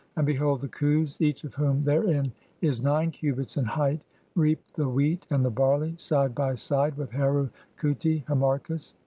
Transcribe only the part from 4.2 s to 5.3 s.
reap the wheat